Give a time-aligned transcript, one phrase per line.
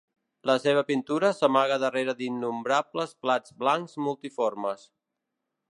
[0.49, 4.89] La seva pintura s'amaga darrere d'innombrables plats blancs multiformes.